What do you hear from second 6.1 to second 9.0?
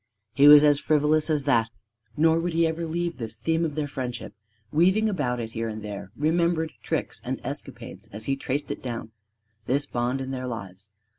remembered tricks and escapades as he traced it